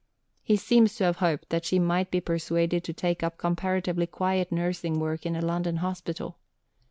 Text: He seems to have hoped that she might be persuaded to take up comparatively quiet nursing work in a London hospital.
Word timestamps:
He 0.41 0.55
seems 0.57 0.95
to 0.95 1.03
have 1.03 1.17
hoped 1.17 1.49
that 1.51 1.63
she 1.63 1.77
might 1.77 2.09
be 2.09 2.19
persuaded 2.19 2.83
to 2.85 2.91
take 2.91 3.21
up 3.21 3.37
comparatively 3.37 4.07
quiet 4.07 4.51
nursing 4.51 4.99
work 4.99 5.27
in 5.27 5.35
a 5.35 5.41
London 5.45 5.75
hospital. 5.75 6.39